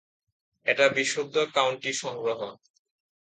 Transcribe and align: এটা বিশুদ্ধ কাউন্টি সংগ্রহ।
এটা 0.65 0.85
বিশুদ্ধ 0.89 1.35
কাউন্টি 1.55 1.91
সংগ্রহ। 1.93 2.39